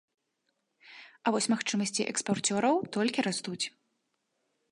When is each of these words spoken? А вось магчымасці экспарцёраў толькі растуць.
А 1.25 1.33
вось 1.33 1.49
магчымасці 1.53 2.07
экспарцёраў 2.13 2.75
толькі 2.97 3.19
растуць. 3.27 3.61